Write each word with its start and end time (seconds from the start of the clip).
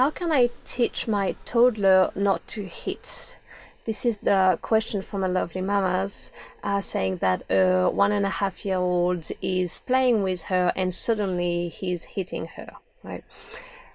how 0.00 0.08
can 0.08 0.32
I 0.32 0.48
teach 0.64 1.06
my 1.06 1.36
toddler 1.44 2.10
not 2.14 2.40
to 2.54 2.64
hit? 2.64 3.36
This 3.84 4.06
is 4.06 4.16
the 4.16 4.58
question 4.62 5.02
from 5.02 5.22
a 5.22 5.28
lovely 5.28 5.60
mamas 5.60 6.32
uh, 6.64 6.80
saying 6.80 7.18
that 7.18 7.42
a 7.50 7.90
one 7.90 8.10
and 8.10 8.24
a 8.24 8.36
half 8.40 8.64
year 8.64 8.78
old 8.78 9.30
is 9.42 9.80
playing 9.80 10.22
with 10.22 10.44
her 10.44 10.72
and 10.74 10.94
suddenly 10.94 11.68
he's 11.68 12.04
hitting 12.16 12.46
her, 12.56 12.70
right? 13.02 13.24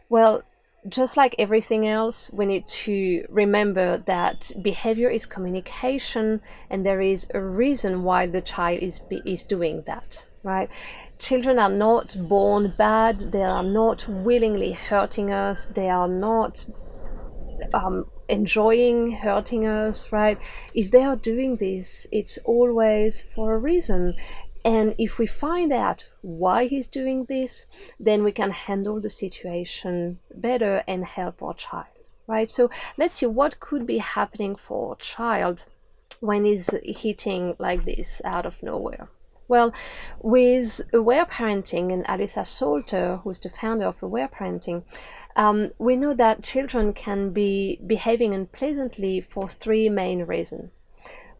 Well, 0.07 0.43
just 0.87 1.17
like 1.17 1.33
everything 1.39 1.87
else, 1.87 2.29
we 2.31 2.45
need 2.45 2.67
to 2.85 3.25
remember 3.27 3.97
that 4.05 4.51
behavior 4.61 5.09
is 5.09 5.25
communication, 5.25 6.41
and 6.69 6.85
there 6.85 7.01
is 7.01 7.25
a 7.33 7.41
reason 7.41 8.03
why 8.03 8.27
the 8.27 8.41
child 8.41 8.83
is 8.83 9.01
is 9.25 9.43
doing 9.43 9.81
that, 9.87 10.23
right? 10.43 10.69
Children 11.19 11.59
are 11.59 11.69
not 11.69 12.15
born 12.19 12.73
bad. 12.77 13.19
They 13.19 13.43
are 13.43 13.63
not 13.63 14.07
willingly 14.07 14.73
hurting 14.73 15.31
us. 15.31 15.65
They 15.65 15.89
are 15.89 16.07
not 16.07 16.67
um, 17.73 18.05
enjoying 18.27 19.11
hurting 19.11 19.65
us, 19.65 20.11
right? 20.11 20.39
If 20.73 20.91
they 20.91 21.03
are 21.03 21.15
doing 21.15 21.55
this, 21.55 22.07
it's 22.11 22.37
always 22.39 23.23
for 23.23 23.53
a 23.53 23.57
reason. 23.57 24.15
And 24.63 24.95
if 24.97 25.19
we 25.19 25.27
find 25.27 25.71
out 25.71 26.09
why 26.21 26.67
he's 26.67 26.87
doing 26.87 27.25
this, 27.25 27.67
then 27.99 28.23
we 28.23 28.31
can 28.31 28.51
handle 28.51 28.99
the 28.99 29.11
situation 29.11 30.19
better 30.33 30.83
and 30.87 31.05
help 31.05 31.43
our 31.43 31.53
child, 31.53 31.85
right? 32.25 32.49
So 32.49 32.69
let's 32.97 33.13
see 33.13 33.27
what 33.27 33.59
could 33.59 33.85
be 33.85 33.99
happening 33.99 34.55
for 34.55 34.93
a 34.93 34.97
child 34.97 35.65
when 36.19 36.45
he's 36.45 36.73
hitting 36.83 37.55
like 37.59 37.85
this 37.85 38.21
out 38.25 38.45
of 38.45 38.63
nowhere. 38.63 39.07
Well, 39.47 39.73
with 40.19 40.81
Aware 40.91 41.25
Parenting 41.25 41.93
and 41.93 42.03
Aletha 42.05 42.43
Solter, 42.43 43.21
who's 43.21 43.39
the 43.39 43.49
founder 43.49 43.85
of 43.85 44.01
Aware 44.01 44.29
Parenting, 44.29 44.83
um, 45.35 45.71
we 45.77 45.95
know 45.95 46.13
that 46.15 46.43
children 46.43 46.93
can 46.93 47.31
be 47.31 47.79
behaving 47.85 48.33
unpleasantly 48.33 49.21
for 49.21 49.47
three 49.47 49.89
main 49.89 50.23
reasons 50.23 50.81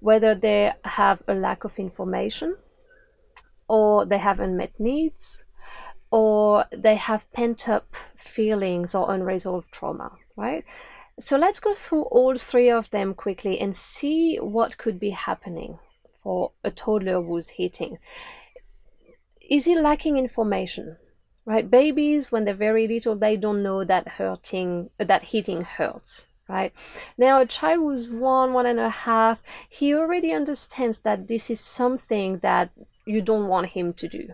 whether 0.06 0.36
they 0.36 0.72
have 0.84 1.24
a 1.28 1.34
lack 1.34 1.64
of 1.64 1.80
information, 1.80 2.56
or 3.68 4.06
they 4.06 4.20
have 4.20 4.40
unmet 4.40 4.72
needs, 4.80 5.44
or 6.12 6.66
they 6.72 6.96
have 6.96 7.32
pent 7.32 7.68
up 7.68 7.96
feelings 8.16 8.94
or 8.94 9.12
unresolved 9.12 9.72
trauma, 9.72 10.12
right? 10.36 10.64
So 11.20 11.38
let's 11.38 11.60
go 11.60 11.74
through 11.74 12.04
all 12.04 12.38
three 12.38 12.70
of 12.70 12.90
them 12.92 13.16
quickly 13.16 13.60
and 13.60 13.76
see 13.76 14.38
what 14.38 14.78
could 14.78 15.00
be 15.00 15.10
happening 15.10 15.80
for 16.26 16.52
a 16.64 16.72
toddler 16.72 17.22
who's 17.22 17.50
hitting. 17.50 18.00
Is 19.48 19.66
he 19.66 19.76
lacking 19.78 20.18
information? 20.18 20.98
Right? 21.46 21.70
Babies, 21.70 22.32
when 22.32 22.46
they're 22.46 22.56
very 22.56 22.88
little, 22.88 23.16
they 23.16 23.38
don't 23.38 23.62
know 23.62 23.84
that 23.84 24.08
hurting, 24.08 24.90
that 24.98 25.22
hitting 25.22 25.62
hurts 25.62 26.28
right? 26.48 26.74
Now, 27.18 27.42
a 27.42 27.46
child 27.48 27.80
who's 27.80 28.12
one, 28.12 28.54
one 28.54 28.68
and 28.68 28.80
a 28.80 28.92
half, 28.92 29.42
he 29.68 29.96
already 29.96 30.32
understands 30.32 31.00
that 31.00 31.28
this 31.28 31.50
is 31.50 31.60
something 31.60 32.38
that 32.40 32.70
you 33.04 33.24
don't 33.24 33.48
want 33.48 33.70
him 33.70 33.94
to 33.94 34.08
do, 34.08 34.30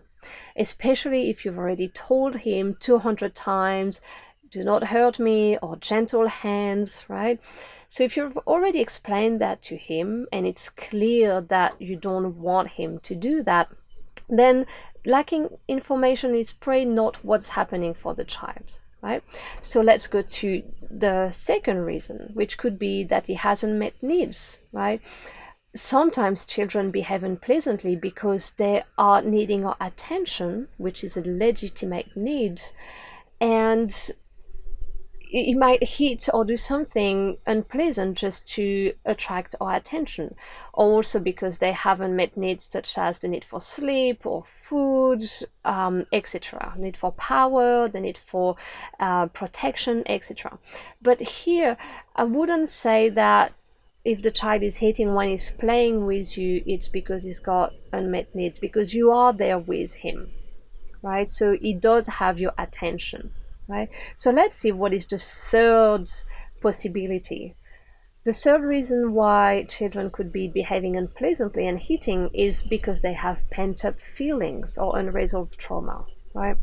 especially 0.57 1.29
if 1.29 1.45
you've 1.45 1.57
already 1.57 1.87
told 1.87 2.35
him 2.37 2.75
200 2.81 3.33
times, 3.33 4.01
do 4.51 4.63
not 4.63 4.85
hurt 4.85 5.17
me, 5.19 5.57
or 5.57 5.75
gentle 5.77 6.27
hands, 6.27 7.05
right? 7.07 7.39
So 7.87 8.03
if 8.03 8.15
you've 8.15 8.37
already 8.39 8.79
explained 8.79 9.41
that 9.41 9.61
to 9.63 9.77
him 9.77 10.27
and 10.31 10.45
it's 10.45 10.69
clear 10.69 11.41
that 11.41 11.81
you 11.81 11.95
don't 11.95 12.37
want 12.37 12.69
him 12.69 12.99
to 12.99 13.15
do 13.15 13.43
that, 13.43 13.69
then 14.29 14.65
lacking 15.05 15.49
information 15.67 16.35
is 16.35 16.53
probably 16.53 16.85
not 16.85 17.23
what's 17.25 17.49
happening 17.49 17.93
for 17.93 18.13
the 18.13 18.23
child 18.23 18.77
right 19.01 19.23
so 19.59 19.81
let's 19.81 20.05
go 20.05 20.21
to 20.21 20.61
the 20.91 21.31
second 21.31 21.79
reason 21.79 22.29
which 22.35 22.55
could 22.55 22.77
be 22.77 23.03
that 23.03 23.25
he 23.25 23.33
hasn't 23.33 23.73
met 23.73 23.93
needs 24.03 24.59
right 24.71 25.01
sometimes 25.75 26.45
children 26.45 26.91
behave 26.91 27.23
unpleasantly 27.23 27.95
because 27.95 28.51
they 28.53 28.83
are 28.97 29.21
needing 29.21 29.65
our 29.65 29.77
attention, 29.79 30.67
which 30.77 31.03
is 31.03 31.15
a 31.15 31.23
legitimate 31.25 32.15
need, 32.15 32.61
and 33.39 34.11
it 35.31 35.57
might 35.57 35.83
hit 35.83 36.27
or 36.33 36.43
do 36.43 36.57
something 36.57 37.37
unpleasant 37.47 38.17
just 38.17 38.45
to 38.55 38.93
attract 39.05 39.55
our 39.61 39.75
attention, 39.75 40.35
also 40.73 41.19
because 41.19 41.59
they 41.59 41.71
haven't 41.71 42.15
met 42.15 42.35
needs 42.35 42.65
such 42.65 42.97
as 42.97 43.19
the 43.19 43.29
need 43.29 43.45
for 43.45 43.61
sleep 43.61 44.25
or 44.25 44.43
food, 44.43 45.23
um, 45.63 46.05
etc., 46.11 46.73
need 46.77 46.97
for 46.97 47.13
power, 47.13 47.87
the 47.87 48.01
need 48.01 48.17
for 48.17 48.57
uh, 48.99 49.27
protection, 49.27 50.03
etc. 50.05 50.59
But 51.01 51.21
here, 51.21 51.77
I 52.15 52.25
wouldn't 52.25 52.67
say 52.67 53.09
that 53.09 53.53
if 54.03 54.21
the 54.21 54.31
child 54.31 54.63
is 54.63 54.77
hitting 54.77 55.13
when 55.13 55.29
he's 55.29 55.51
playing 55.51 56.05
with 56.05 56.37
you, 56.37 56.61
it's 56.65 56.87
because 56.87 57.23
he's 57.23 57.39
got 57.39 57.73
unmet 57.93 58.33
needs, 58.35 58.59
because 58.59 58.93
you 58.93 59.11
are 59.11 59.31
there 59.31 59.59
with 59.59 59.93
him, 59.95 60.29
right? 61.01 61.29
So 61.29 61.55
he 61.59 61.73
does 61.73 62.07
have 62.07 62.39
your 62.39 62.53
attention, 62.57 63.31
right? 63.71 63.89
So 64.17 64.31
let's 64.31 64.55
see 64.55 64.71
what 64.71 64.93
is 64.93 65.05
the 65.05 65.19
third 65.19 66.09
possibility. 66.61 67.55
The 68.23 68.33
third 68.33 68.61
reason 68.61 69.13
why 69.13 69.65
children 69.67 70.11
could 70.11 70.31
be 70.31 70.47
behaving 70.47 70.95
unpleasantly 70.95 71.67
and 71.67 71.79
hitting 71.79 72.29
is 72.33 72.61
because 72.61 73.01
they 73.01 73.13
have 73.13 73.49
pent 73.49 73.83
up 73.83 73.99
feelings 73.99 74.77
or 74.77 74.99
unresolved 74.99 75.57
trauma, 75.57 76.05
right? 76.35 76.57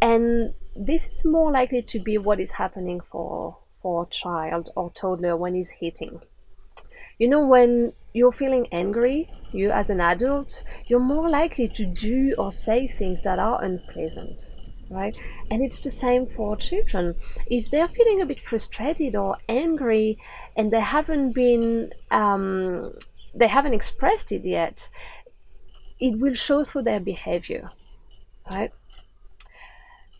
And 0.00 0.54
this 0.76 1.08
is 1.08 1.24
more 1.24 1.50
likely 1.50 1.82
to 1.82 1.98
be 1.98 2.18
what 2.18 2.38
is 2.38 2.52
happening 2.52 3.00
for 3.00 3.58
for 3.82 4.04
a 4.04 4.06
child 4.06 4.70
or 4.76 4.90
toddler 4.90 5.36
when 5.36 5.54
he's 5.54 5.70
hitting 5.70 6.20
you 7.18 7.28
know, 7.28 7.44
when 7.44 7.92
you're 8.12 8.32
feeling 8.32 8.66
angry, 8.72 9.30
you 9.52 9.70
as 9.70 9.90
an 9.90 10.00
adult, 10.00 10.62
you're 10.86 11.00
more 11.00 11.28
likely 11.28 11.68
to 11.68 11.84
do 11.86 12.34
or 12.38 12.50
say 12.50 12.86
things 12.86 13.22
that 13.22 13.38
are 13.38 13.62
unpleasant, 13.62 14.56
right? 14.94 15.18
And 15.50 15.62
it's 15.62 15.80
the 15.80 15.90
same 15.90 16.26
for 16.26 16.56
children. 16.56 17.16
If 17.46 17.70
they're 17.70 17.88
feeling 17.88 18.20
a 18.20 18.26
bit 18.26 18.40
frustrated 18.40 19.16
or 19.16 19.36
angry 19.48 20.18
and 20.56 20.72
they 20.72 20.80
haven't 20.80 21.32
been, 21.32 21.92
um, 22.10 22.94
they 23.34 23.48
haven't 23.48 23.74
expressed 23.74 24.32
it 24.32 24.44
yet, 24.44 24.88
it 26.00 26.18
will 26.18 26.34
show 26.34 26.64
through 26.64 26.82
their 26.82 27.00
behavior, 27.00 27.70
right? 28.50 28.72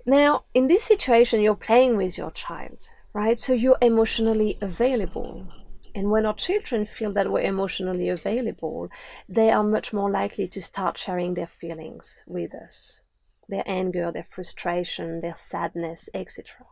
Now, 0.06 0.44
in 0.52 0.68
this 0.68 0.84
situation, 0.84 1.40
you're 1.40 1.54
playing 1.54 1.96
with 1.96 2.18
your 2.18 2.30
child, 2.32 2.88
right? 3.12 3.38
So 3.38 3.52
you're 3.52 3.78
emotionally 3.80 4.58
available 4.60 5.46
and 5.94 6.10
when 6.10 6.26
our 6.26 6.34
children 6.34 6.84
feel 6.84 7.12
that 7.12 7.30
we're 7.30 7.42
emotionally 7.42 8.08
available, 8.08 8.90
they 9.28 9.52
are 9.52 9.62
much 9.62 9.92
more 9.92 10.10
likely 10.10 10.48
to 10.48 10.60
start 10.60 10.98
sharing 10.98 11.34
their 11.34 11.46
feelings 11.46 12.24
with 12.26 12.52
us 12.52 13.03
their 13.48 13.64
anger, 13.66 14.10
their 14.12 14.24
frustration, 14.24 15.20
their 15.20 15.34
sadness, 15.36 16.08
etc. 16.14 16.66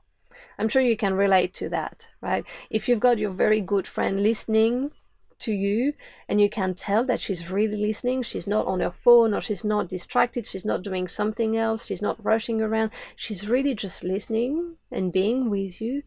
I'm 0.58 0.68
sure 0.68 0.82
you 0.82 0.96
can 0.96 1.14
relate 1.14 1.54
to 1.54 1.68
that, 1.70 2.10
right? 2.20 2.44
If 2.70 2.88
you've 2.88 3.00
got 3.00 3.18
your 3.18 3.30
very 3.30 3.60
good 3.60 3.86
friend 3.86 4.22
listening 4.22 4.92
to 5.40 5.52
you 5.52 5.92
and 6.28 6.40
you 6.40 6.48
can 6.48 6.74
tell 6.74 7.04
that 7.04 7.20
she's 7.20 7.50
really 7.50 7.76
listening, 7.76 8.22
she's 8.22 8.46
not 8.46 8.66
on 8.66 8.80
her 8.80 8.90
phone 8.90 9.34
or 9.34 9.40
she's 9.40 9.64
not 9.64 9.88
distracted, 9.88 10.46
she's 10.46 10.64
not 10.64 10.82
doing 10.82 11.08
something 11.08 11.56
else, 11.56 11.86
she's 11.86 12.02
not 12.02 12.24
rushing 12.24 12.62
around, 12.62 12.92
she's 13.16 13.48
really 13.48 13.74
just 13.74 14.04
listening 14.04 14.76
and 14.90 15.12
being 15.12 15.50
with 15.50 15.80
you, 15.80 16.02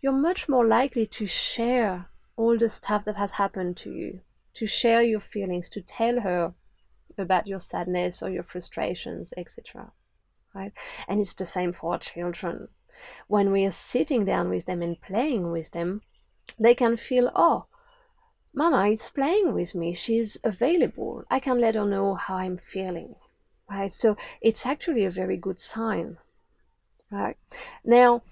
you're 0.00 0.12
much 0.12 0.48
more 0.48 0.66
likely 0.66 1.06
to 1.06 1.26
share 1.26 2.08
all 2.36 2.56
the 2.56 2.68
stuff 2.68 3.04
that 3.04 3.16
has 3.16 3.32
happened 3.32 3.76
to 3.78 3.90
you, 3.90 4.20
to 4.54 4.66
share 4.66 5.02
your 5.02 5.20
feelings, 5.20 5.68
to 5.70 5.80
tell 5.80 6.20
her 6.20 6.54
about 7.18 7.46
your 7.46 7.60
sadness 7.60 8.22
or 8.22 8.30
your 8.30 8.42
frustrations, 8.42 9.32
etc. 9.36 9.90
Right? 10.56 10.72
And 11.06 11.20
it's 11.20 11.34
the 11.34 11.46
same 11.46 11.72
for 11.72 11.92
our 11.92 11.98
children. 11.98 12.68
When 13.28 13.52
we 13.52 13.66
are 13.66 13.70
sitting 13.70 14.24
down 14.24 14.48
with 14.48 14.64
them 14.64 14.80
and 14.80 15.00
playing 15.00 15.52
with 15.52 15.72
them, 15.72 16.00
they 16.58 16.74
can 16.74 16.96
feel, 16.96 17.30
oh, 17.34 17.66
Mama 18.54 18.88
is 18.88 19.10
playing 19.10 19.52
with 19.52 19.74
me. 19.74 19.92
She's 19.92 20.38
available. 20.42 21.24
I 21.30 21.40
can 21.40 21.60
let 21.60 21.74
her 21.74 21.84
know 21.84 22.14
how 22.14 22.36
I'm 22.36 22.56
feeling. 22.56 23.16
Right? 23.68 23.92
So 23.92 24.16
it's 24.40 24.64
actually 24.64 25.04
a 25.04 25.10
very 25.10 25.36
good 25.36 25.60
sign. 25.60 26.16
Right? 27.10 27.36
Now, 27.84 28.22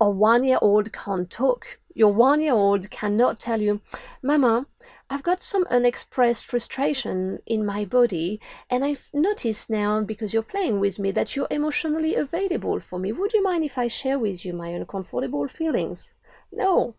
a 0.00 0.08
one 0.08 0.44
year 0.44 0.58
old 0.62 0.92
can't 0.92 1.28
talk 1.28 1.78
your 1.98 2.12
one 2.12 2.40
year 2.40 2.54
old 2.54 2.90
cannot 2.90 3.40
tell 3.40 3.60
you, 3.60 3.80
Mama, 4.22 4.66
I've 5.10 5.22
got 5.22 5.40
some 5.40 5.66
unexpressed 5.70 6.44
frustration 6.44 7.40
in 7.46 7.64
my 7.64 7.84
body, 7.84 8.40
and 8.68 8.84
I've 8.84 9.08
noticed 9.12 9.70
now, 9.70 10.02
because 10.02 10.34
you're 10.34 10.42
playing 10.42 10.80
with 10.80 10.98
me, 10.98 11.10
that 11.12 11.34
you're 11.34 11.48
emotionally 11.50 12.14
available 12.14 12.80
for 12.80 12.98
me. 12.98 13.12
Would 13.12 13.32
you 13.32 13.42
mind 13.42 13.64
if 13.64 13.78
I 13.78 13.88
share 13.88 14.18
with 14.18 14.44
you 14.44 14.52
my 14.52 14.68
uncomfortable 14.68 15.48
feelings? 15.48 16.14
No. 16.52 16.94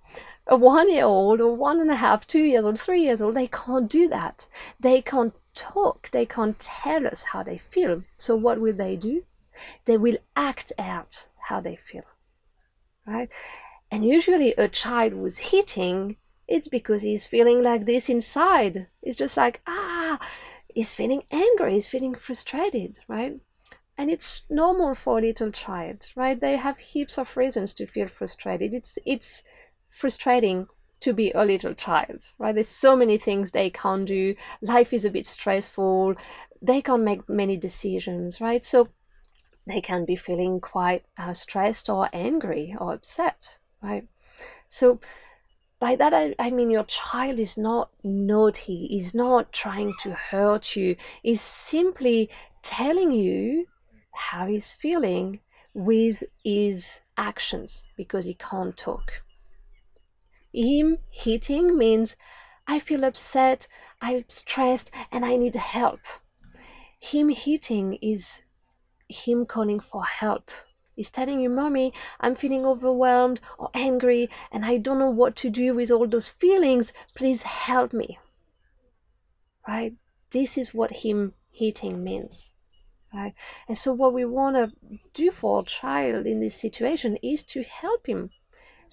A 0.48 0.56
one 0.56 0.92
year 0.92 1.06
old, 1.06 1.42
or 1.42 1.56
one 1.56 1.80
and 1.80 1.92
a 1.92 1.96
half, 1.96 2.26
two 2.26 2.44
years 2.44 2.66
old, 2.66 2.80
three 2.80 3.04
years 3.04 3.22
old, 3.22 3.36
they 3.36 3.48
can't 3.48 3.90
do 3.90 4.08
that. 4.10 4.48
They 4.80 5.02
can't 5.02 5.34
talk. 5.54 6.10
They 6.12 6.26
can't 6.26 6.60
tell 6.60 7.06
us 7.06 7.24
how 7.24 7.44
they 7.44 7.58
feel. 7.58 8.04
So, 8.18 8.36
what 8.36 8.60
will 8.60 8.74
they 8.74 8.96
do? 8.96 9.24
They 9.86 9.98
will 9.98 10.18
act 10.36 10.72
out 10.78 11.28
how 11.48 11.62
they 11.62 11.76
feel 11.76 12.06
right? 13.10 13.30
And 13.92 14.06
usually 14.06 14.54
a 14.54 14.68
child 14.68 15.14
who's 15.14 15.38
hitting, 15.38 16.18
it's 16.50 16.68
because 16.68 17.04
he's 17.04 17.28
feeling 17.28 17.62
like 17.62 17.86
this 17.86 18.10
inside. 18.10 18.88
It's 19.04 19.16
just 19.16 19.38
like, 19.38 19.62
ah, 19.68 20.20
he's 20.74 20.96
feeling 20.96 21.22
angry, 21.32 21.74
he's 21.74 21.88
feeling 21.88 22.16
frustrated, 22.16 22.98
right? 23.08 23.40
And 23.98 24.10
it's 24.10 24.42
normal 24.50 24.96
for 24.96 25.20
a 25.20 25.22
little 25.22 25.52
child, 25.52 26.08
right? 26.16 26.40
They 26.40 26.56
have 26.56 26.78
heaps 26.80 27.18
of 27.18 27.38
reasons 27.38 27.74
to 27.76 27.86
feel 27.86 28.08
frustrated. 28.08 28.74
It's 28.74 28.98
it's 29.06 29.44
frustrating 29.90 30.68
to 31.02 31.14
be 31.14 31.32
a 31.32 31.46
little 31.46 31.74
child, 31.74 32.32
right? 32.40 32.56
There's 32.56 32.68
so 32.68 32.96
many 32.96 33.18
things 33.18 33.52
they 33.52 33.70
can't 33.70 34.06
do. 34.06 34.36
Life 34.62 34.92
is 34.92 35.06
a 35.06 35.12
bit 35.12 35.28
stressful. 35.28 36.16
They 36.62 36.82
can't 36.82 37.04
make 37.04 37.30
many 37.30 37.58
decisions, 37.58 38.42
right? 38.42 38.64
So 38.64 38.90
they 39.68 39.82
can 39.82 40.04
be 40.04 40.16
feeling 40.16 40.60
quite 40.60 41.06
uh, 41.18 41.34
stressed 41.34 41.90
or 41.90 42.10
angry 42.12 42.76
or 42.80 42.94
upset, 42.94 43.60
right? 43.84 44.08
So 44.68 45.00
by 45.80 45.96
that 45.96 46.14
I, 46.14 46.36
I 46.38 46.52
mean 46.52 46.70
your 46.70 46.84
child 46.84 47.40
is 47.40 47.58
not 47.58 47.90
naughty, 48.04 48.90
is 48.92 49.16
not 49.16 49.54
trying 49.54 49.94
to 50.02 50.12
hurt 50.14 50.76
you, 50.76 50.96
is 51.24 51.42
simply 51.42 52.30
telling 52.62 53.12
you 53.12 53.66
how 54.14 54.48
he's 54.48 54.74
feeling 54.74 55.40
with 55.74 56.24
his 56.44 57.02
actions 57.18 57.84
because 57.96 58.26
he 58.26 58.34
can't 58.34 58.76
talk. 58.76 59.24
Him 60.54 60.98
hitting 61.10 61.78
means 61.78 62.16
I 62.68 62.80
feel 62.80 63.04
upset, 63.06 63.68
I'm 64.02 64.26
stressed, 64.28 64.92
and 65.12 65.24
I 65.24 65.38
need 65.38 65.56
help. 65.56 66.02
Him 67.00 67.30
hitting 67.30 67.98
is 68.02 68.42
him 69.08 69.46
calling 69.46 69.80
for 69.80 70.04
help. 70.04 70.52
He's 71.00 71.10
telling 71.10 71.40
you, 71.40 71.50
Mommy, 71.50 71.94
I'm 72.20 72.36
feeling 72.36 72.66
overwhelmed 72.66 73.40
or 73.58 73.70
angry 73.74 74.30
and 74.52 74.66
I 74.66 74.76
don't 74.76 75.00
know 75.00 75.10
what 75.10 75.38
to 75.38 75.50
do 75.50 75.74
with 75.74 75.92
all 75.92 76.06
those 76.06 76.30
feelings. 76.30 76.92
Please 77.16 77.44
help 77.44 77.94
me. 77.94 78.20
Right? 79.66 79.94
This 80.32 80.58
is 80.58 80.74
what 80.74 80.92
him 80.92 81.36
hitting 81.54 82.04
means. 82.04 82.52
Right? 83.14 83.34
And 83.70 83.78
so, 83.78 83.94
what 83.94 84.14
we 84.14 84.26
want 84.26 84.58
to 84.58 84.74
do 85.14 85.32
for 85.32 85.62
a 85.62 85.64
child 85.64 86.26
in 86.26 86.42
this 86.42 86.60
situation 86.60 87.16
is 87.24 87.44
to 87.44 87.64
help 87.64 88.06
him, 88.06 88.32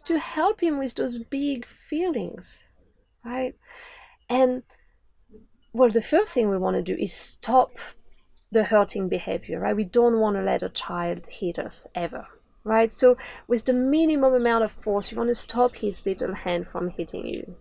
to 0.05 0.21
help 0.21 0.63
him 0.63 0.79
with 0.79 0.95
those 0.95 1.19
big 1.19 1.67
feelings. 1.67 2.71
Right? 3.25 3.57
And 4.29 4.63
well, 5.73 5.91
the 5.91 6.01
first 6.01 6.35
thing 6.35 6.51
we 6.51 6.57
want 6.57 6.77
to 6.77 6.83
do 6.83 6.97
is 7.03 7.13
stop 7.13 7.73
the 8.51 8.65
hurting 8.65 9.09
behavior, 9.09 9.61
right? 9.61 9.77
We 9.77 9.85
don't 9.85 10.21
want 10.21 10.37
to 10.37 10.43
let 10.43 10.63
a 10.63 10.69
child 10.69 11.27
hit 11.27 11.59
us 11.59 11.87
ever, 11.95 12.27
right? 12.65 12.91
So 12.93 13.17
with 13.49 13.65
the 13.65 13.73
minimum 13.73 14.35
amount 14.35 14.65
of 14.65 14.73
force, 14.73 15.11
you 15.11 15.19
want 15.19 15.31
to 15.31 15.35
stop 15.35 15.77
his 15.77 16.07
little 16.07 16.35
hand 16.35 16.69
from 16.69 16.91
hitting 16.91 17.27
you, 17.27 17.57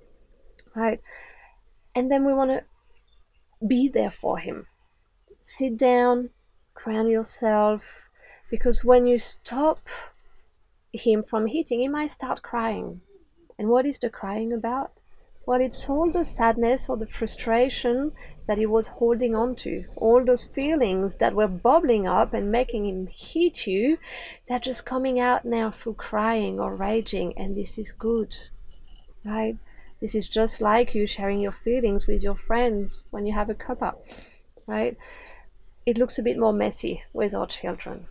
right? 0.76 1.02
And 1.96 2.12
then 2.12 2.26
we 2.26 2.34
want 2.34 2.52
to 2.52 2.64
be 3.66 3.88
there 3.88 4.12
for 4.12 4.38
him. 4.38 4.68
Sit 5.42 5.78
down, 5.78 6.30
crown 6.74 7.10
yourself, 7.10 8.10
because 8.50 8.84
when 8.84 9.08
you 9.08 9.18
stop 9.18 9.80
him 10.92 11.24
from 11.24 11.48
hitting, 11.48 11.80
he 11.80 11.88
might 11.88 12.12
start 12.12 12.42
crying. 12.42 13.02
And 13.58 13.70
what 13.70 13.86
is 13.86 13.98
the 13.98 14.10
crying 14.10 14.52
about? 14.54 14.92
Well, 15.46 15.62
it's 15.62 15.90
all 15.90 16.12
the 16.12 16.26
sadness 16.26 16.90
or 16.90 16.98
the 16.98 17.08
frustration 17.08 18.12
that 18.48 18.58
he 18.58 18.66
was 18.66 18.88
holding 18.88 19.36
on 19.36 19.56
to. 19.56 19.86
All 19.96 20.24
those 20.24 20.46
feelings 20.46 21.16
that 21.16 21.34
were 21.34 21.48
bubbling 21.48 22.08
up 22.08 22.34
and 22.34 22.52
making 22.52 22.86
him 22.86 23.08
hit 23.08 23.66
you, 23.66 23.98
they're 24.48 24.60
just 24.60 24.86
coming 24.86 25.20
out 25.20 25.46
now 25.46 25.72
through 25.72 25.96
crying 25.96 26.60
or 26.60 26.76
raging, 26.76 27.38
and 27.38 27.56
this 27.56 27.78
is 27.78 27.92
good, 27.92 28.36
right? 29.24 29.58
This 30.02 30.14
is 30.14 30.28
just 30.28 30.62
like 30.62 30.94
you 30.94 31.08
sharing 31.08 31.40
your 31.40 31.52
feelings 31.52 32.06
with 32.06 32.22
your 32.22 32.36
friends 32.36 33.06
when 33.10 33.26
you 33.26 33.34
have 33.34 33.50
a 33.50 33.56
cuppa, 33.56 33.96
right? 34.68 34.98
It 35.86 35.98
looks 35.98 36.20
a 36.20 36.24
bit 36.24 36.38
more 36.38 36.54
messy 36.54 37.04
with 37.14 37.34
our 37.34 37.48
children 37.48 38.08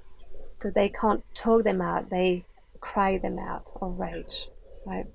because 0.56 0.74
they 0.74 0.88
can't 0.88 1.22
talk 1.34 1.64
them 1.64 1.80
out, 1.80 2.10
they 2.10 2.44
cry 2.80 3.18
them 3.18 3.38
out 3.38 3.70
or 3.80 3.90
rage, 3.90 4.48
right? 4.84 5.06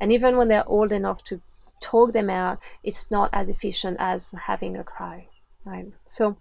And 0.00 0.12
even 0.12 0.36
when 0.36 0.48
they're 0.48 0.68
old 0.68 0.92
enough 0.92 1.24
to 1.24 1.40
talk 1.84 2.12
them 2.12 2.30
out, 2.30 2.58
it's 2.82 3.10
not 3.10 3.30
as 3.32 3.48
efficient 3.48 3.96
as 4.00 4.34
having 4.46 4.76
a 4.76 4.84
cry, 4.84 5.28
right? 5.64 5.92
So 6.04 6.36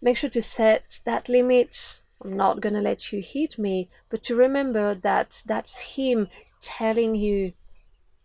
make 0.00 0.16
sure 0.16 0.30
to 0.30 0.42
set 0.42 1.00
that 1.04 1.28
limit. 1.28 1.98
I'm 2.24 2.36
not 2.36 2.60
going 2.60 2.74
to 2.74 2.80
let 2.80 3.12
you 3.12 3.20
hit 3.20 3.58
me, 3.58 3.90
but 4.08 4.22
to 4.24 4.36
remember 4.36 4.94
that 4.94 5.42
that's 5.44 5.96
him 5.96 6.28
telling 6.60 7.16
you, 7.16 7.52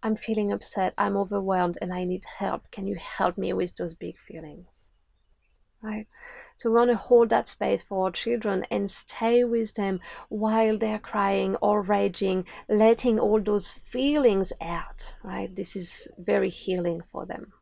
I'm 0.03 0.15
feeling 0.15 0.51
upset, 0.51 0.93
I'm 0.97 1.17
overwhelmed, 1.17 1.79
and 1.81 1.91
I 1.91 2.03
need 2.03 2.23
help. 2.37 2.69
Can 2.69 2.85
you 2.85 2.95
help 2.95 3.37
me 3.37 3.51
with 3.53 3.75
those 3.75 3.95
big 3.95 4.19
feelings? 4.19 4.91
Right? 5.81 6.07
So 6.55 6.69
we 6.69 6.77
want 6.77 6.91
to 6.91 6.97
hold 6.97 7.29
that 7.29 7.47
space 7.47 7.83
for 7.83 8.05
our 8.05 8.11
children 8.11 8.65
and 8.71 8.89
stay 8.89 9.43
with 9.43 9.75
them 9.75 9.99
while 10.29 10.77
they're 10.77 10.99
crying 10.99 11.55
or 11.57 11.81
raging, 11.81 12.45
letting 12.67 13.19
all 13.19 13.41
those 13.41 13.73
feelings 13.73 14.51
out, 14.61 15.13
right? 15.23 15.53
This 15.55 15.75
is 15.75 16.07
very 16.17 16.49
healing 16.49 17.01
for 17.11 17.25
them. 17.25 17.53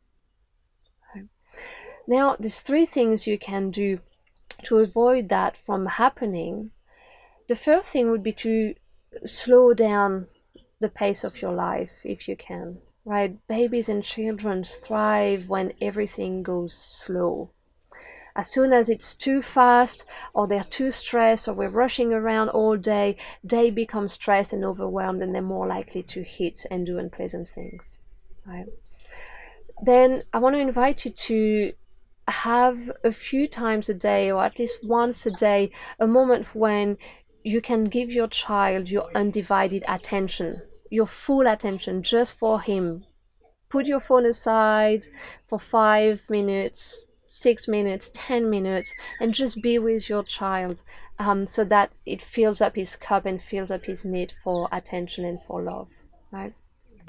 Right? 1.13 1.25
Now, 2.07 2.35
there's 2.39 2.59
three 2.59 2.85
things 2.85 3.27
you 3.27 3.37
can 3.37 3.71
do 3.71 3.99
to 4.63 4.77
avoid 4.77 5.29
that 5.29 5.57
from 5.57 5.85
happening. 5.85 6.71
The 7.47 7.55
first 7.55 7.91
thing 7.91 8.09
would 8.11 8.23
be 8.23 8.33
to 8.33 8.75
slow 9.25 9.73
down 9.73 10.27
the 10.79 10.89
pace 10.89 11.23
of 11.23 11.41
your 11.41 11.51
life 11.53 12.01
if 12.03 12.27
you 12.27 12.35
can 12.35 12.79
right 13.05 13.37
babies 13.47 13.87
and 13.87 14.03
children 14.03 14.63
thrive 14.63 15.47
when 15.47 15.71
everything 15.79 16.41
goes 16.43 16.73
slow 16.73 17.51
as 18.35 18.51
soon 18.51 18.73
as 18.73 18.89
it's 18.89 19.15
too 19.15 19.41
fast 19.41 20.05
or 20.33 20.47
they're 20.47 20.63
too 20.63 20.91
stressed 20.91 21.47
or 21.47 21.53
we're 21.53 21.69
rushing 21.69 22.11
around 22.11 22.49
all 22.49 22.75
day, 22.75 23.15
they 23.43 23.69
become 23.69 24.07
stressed 24.07 24.51
and 24.51 24.65
overwhelmed 24.65 25.21
and 25.21 25.33
they're 25.33 25.41
more 25.41 25.67
likely 25.67 26.03
to 26.03 26.21
hit 26.21 26.65
and 26.69 26.85
do 26.85 26.97
unpleasant 26.97 27.47
things. 27.47 27.99
Right? 28.45 28.65
Then 29.83 30.23
I 30.33 30.39
want 30.39 30.55
to 30.55 30.59
invite 30.59 31.05
you 31.05 31.11
to 31.11 31.73
have 32.27 32.91
a 33.03 33.11
few 33.11 33.47
times 33.47 33.87
a 33.87 33.93
day 33.93 34.31
or 34.31 34.43
at 34.43 34.59
least 34.59 34.83
once 34.83 35.25
a 35.25 35.31
day 35.31 35.71
a 35.99 36.07
moment 36.07 36.53
when 36.53 36.97
you 37.43 37.61
can 37.61 37.85
give 37.85 38.11
your 38.11 38.27
child 38.27 38.89
your 38.89 39.07
undivided 39.15 39.85
attention, 39.87 40.61
your 40.89 41.05
full 41.05 41.47
attention 41.47 42.01
just 42.01 42.37
for 42.37 42.59
him. 42.59 43.05
Put 43.69 43.85
your 43.85 43.99
phone 43.99 44.25
aside 44.25 45.05
for 45.45 45.59
five 45.59 46.27
minutes, 46.29 47.05
six 47.35 47.67
minutes, 47.67 48.09
10 48.13 48.49
minutes, 48.49 48.93
and 49.19 49.33
just 49.33 49.61
be 49.61 49.77
with 49.77 50.07
your 50.07 50.23
child 50.23 50.81
um, 51.19 51.45
so 51.45 51.65
that 51.65 51.91
it 52.05 52.21
fills 52.21 52.61
up 52.61 52.75
his 52.77 52.95
cup 52.95 53.25
and 53.25 53.41
fills 53.41 53.69
up 53.69 53.85
his 53.85 54.05
need 54.05 54.31
for 54.31 54.69
attention 54.71 55.25
and 55.25 55.41
for 55.43 55.61
love, 55.61 55.89
right? 56.31 56.53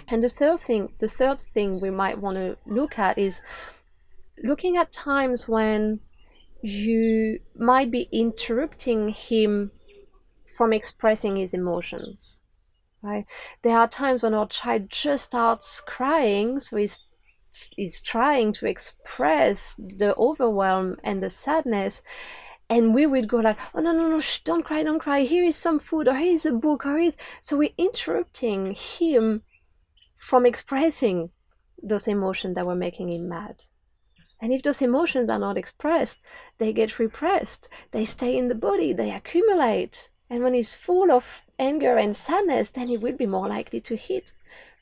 And 0.09 0.25
the 0.25 0.28
third 0.28 0.59
thing, 0.59 0.92
the 0.99 1.06
third 1.06 1.38
thing 1.38 1.80
we 1.80 1.90
might 1.90 2.18
want 2.18 2.37
to 2.38 2.56
look 2.66 2.99
at 2.99 3.18
is 3.18 3.40
looking 4.42 4.76
at 4.76 4.92
times 4.92 5.47
when 5.47 6.00
you 6.61 7.38
might 7.56 7.92
be 7.92 8.09
interrupting 8.11 9.11
him 9.11 9.71
from 10.56 10.73
expressing 10.73 11.37
his 11.37 11.54
emotions. 11.54 12.42
Right? 13.00 13.26
There 13.62 13.78
are 13.78 13.87
times 13.87 14.25
when 14.25 14.35
our 14.35 14.49
child 14.49 14.90
just 14.90 15.26
starts 15.26 15.80
crying, 15.80 16.59
so 16.59 16.76
he's 16.76 16.99
is 17.77 18.01
trying 18.03 18.53
to 18.55 18.67
express 18.67 19.75
the 19.79 20.15
overwhelm 20.17 20.97
and 21.03 21.23
the 21.23 21.31
sadness. 21.31 22.03
And 22.69 22.95
we 22.95 23.07
would 23.07 23.29
go 23.29 23.39
like 23.39 23.59
oh 23.75 23.81
no 23.81 23.93
no 23.93 24.09
no 24.09 24.21
shh, 24.21 24.41
don't 24.41 24.65
cry 24.65 24.83
don't 24.83 24.99
cry. 24.99 25.21
Here 25.23 25.45
is 25.45 25.57
some 25.57 25.79
food 25.79 26.09
or 26.09 26.17
here 26.17 26.35
is 26.35 26.47
a 26.47 26.53
book 26.53 26.85
or 26.85 26.99
here 26.99 27.09
is 27.09 27.17
so 27.41 27.57
we're 27.57 27.79
interrupting 27.79 28.75
him 28.75 29.43
from 30.19 30.45
expressing 30.45 31.31
those 31.83 32.09
emotions 32.09 32.55
that 32.57 32.67
were 32.67 32.75
making 32.75 33.11
him 33.11 33.29
mad. 33.29 33.63
And 34.41 34.53
if 34.53 34.63
those 34.63 34.83
emotions 34.83 35.31
are 35.31 35.39
not 35.39 35.57
expressed 35.57 36.19
they 36.59 36.73
get 36.73 36.99
repressed. 36.99 37.69
They 37.93 38.05
stay 38.05 38.37
in 38.37 38.49
the 38.49 38.55
body 38.55 38.93
they 38.93 39.13
accumulate. 39.13 40.11
And 40.29 40.43
when 40.43 40.55
he's 40.55 40.75
full 40.75 41.13
of 41.13 41.43
anger 41.59 41.97
and 41.97 42.17
sadness 42.17 42.71
then 42.71 42.89
he 42.89 42.97
will 42.97 43.17
be 43.17 43.27
more 43.27 43.49
likely 43.49 43.81
to 43.83 43.97
hit 43.97 44.33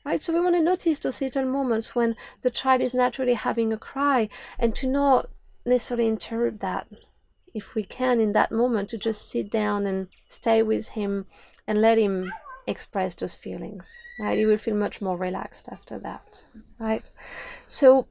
right? 0.05 0.21
So 0.21 0.31
we 0.33 0.39
want 0.39 0.55
to 0.55 0.61
notice 0.61 0.99
those 0.99 1.19
little 1.19 1.45
moments 1.45 1.95
when 1.95 2.15
the 2.41 2.51
child 2.51 2.81
is 2.81 2.93
naturally 2.93 3.33
having 3.33 3.73
a 3.73 3.77
cry 3.77 4.29
and 4.59 4.73
to 4.75 4.87
not 4.87 5.29
necessarily 5.65 6.07
interrupt 6.07 6.59
that. 6.59 6.87
If 7.53 7.73
we 7.73 7.83
can, 7.83 8.19
in 8.19 8.33
that 8.33 8.51
moment, 8.51 8.89
to 8.89 8.97
just 8.97 9.29
sit 9.29 9.49
down 9.49 9.85
and 9.85 10.09
stay 10.27 10.61
with 10.61 10.89
him 10.89 11.25
and 11.65 11.81
let 11.81 11.97
him 11.97 12.31
express 12.67 13.15
those 13.15 13.35
feelings, 13.35 13.97
right? 14.19 14.37
You 14.37 14.47
will 14.47 14.57
feel 14.57 14.75
much 14.75 15.01
more 15.01 15.17
relaxed 15.17 15.69
after 15.71 15.97
that, 15.99 16.45
right? 16.79 17.09
So, 17.65 18.07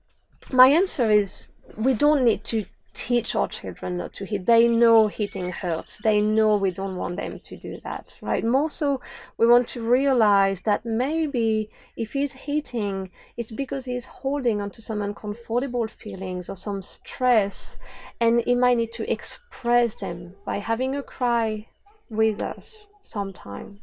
my 0.51 0.69
answer 0.69 1.11
is 1.11 1.53
we 1.77 1.95
don't 1.95 2.25
need 2.25 2.45
to 2.45 2.65
teach 2.95 3.35
our 3.35 3.49
children 3.49 3.97
not 3.97 4.13
to 4.15 4.25
hit. 4.25 4.47
They 4.47 4.69
know 4.69 5.09
hitting 5.09 5.51
hurts. 5.51 5.99
They 5.99 6.21
know 6.21 6.57
we 6.57 6.71
don't 6.71 6.97
want 6.97 7.17
them 7.17 7.41
to 7.41 7.57
do 7.57 7.81
that, 7.83 8.17
right? 8.23 8.45
More 8.45 8.71
so, 8.71 9.01
we 9.37 9.47
want 9.47 9.69
to 9.69 9.83
realize 9.83 10.63
that 10.63 10.87
maybe 10.87 11.71
if 11.97 12.13
he's 12.13 12.33
hitting, 12.33 13.11
it's 13.37 13.53
because 13.53 13.85
he's 13.85 14.07
holding 14.07 14.61
onto 14.61 14.81
some 14.81 15.03
uncomfortable 15.03 15.89
feelings 15.89 16.49
or 16.49 16.57
some 16.57 16.81
stress, 16.81 17.77
and 18.21 18.41
he 18.41 18.55
might 18.55 18.77
need 18.77 18.93
to 18.93 19.11
express 19.11 19.97
them 19.97 20.35
by 20.47 20.59
having 20.59 20.95
a 20.95 21.03
cry 21.03 21.67
with 22.09 22.41
us 22.41 22.89
sometime. 23.01 23.81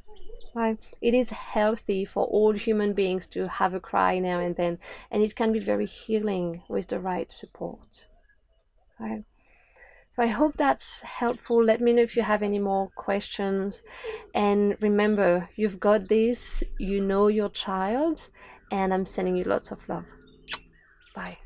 Right? 0.54 0.78
It 1.02 1.14
is 1.14 1.30
healthy 1.30 2.04
for 2.04 2.26
all 2.26 2.52
human 2.52 2.92
beings 2.92 3.26
to 3.28 3.48
have 3.48 3.74
a 3.74 3.80
cry 3.80 4.20
now 4.20 4.40
and 4.40 4.56
then, 4.56 4.80
and 5.10 5.24
it 5.24 5.36
can 5.36 5.54
be 5.54 5.60
very 5.60 5.86
healing 5.86 6.62
with 6.68 6.88
the 6.88 7.00
right 7.00 7.32
support. 7.32 8.08
Right? 9.02 9.24
So 10.12 10.24
I 10.24 10.28
hope 10.28 10.58
that's 10.58 11.02
helpful. 11.02 11.64
Let 11.64 11.82
me 11.82 11.94
know 11.94 12.02
if 12.02 12.16
you 12.16 12.24
have 12.24 12.44
any 12.44 12.60
more 12.60 12.90
questions. 12.96 13.82
And 14.36 14.78
remember, 14.82 15.50
you've 15.56 15.80
got 15.80 16.10
this, 16.10 16.64
you 16.78 17.02
know 17.02 17.28
your 17.28 17.50
child, 17.50 18.30
and 18.72 18.94
I'm 18.94 19.06
sending 19.06 19.38
you 19.38 19.46
lots 19.46 19.72
of 19.72 19.88
love. 19.88 20.06
Bye. 21.16 21.38